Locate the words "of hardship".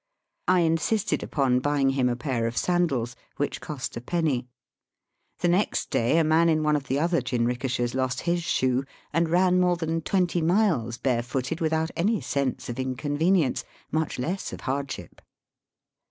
14.51-15.21